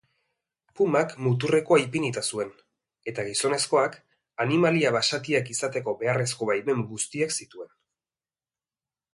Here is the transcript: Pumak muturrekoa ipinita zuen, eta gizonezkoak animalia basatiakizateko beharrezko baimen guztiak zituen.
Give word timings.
Pumak 0.77 1.11
muturrekoa 1.25 1.77
ipinita 1.83 2.23
zuen, 2.35 2.49
eta 3.13 3.25
gizonezkoak 3.29 3.99
animalia 4.47 4.95
basatiakizateko 4.97 5.95
beharrezko 6.03 6.51
baimen 6.53 6.83
guztiak 6.95 7.39
zituen. 7.43 7.75